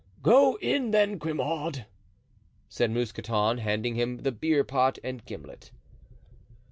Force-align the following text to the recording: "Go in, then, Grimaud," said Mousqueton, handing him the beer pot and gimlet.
"Go 0.23 0.57
in, 0.63 0.89
then, 0.89 1.19
Grimaud," 1.19 1.85
said 2.67 2.89
Mousqueton, 2.89 3.59
handing 3.59 3.93
him 3.93 4.17
the 4.23 4.31
beer 4.31 4.63
pot 4.63 4.97
and 5.03 5.23
gimlet. 5.23 5.69